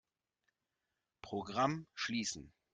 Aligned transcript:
Programm 1.21 1.85
schließen. 1.93 2.51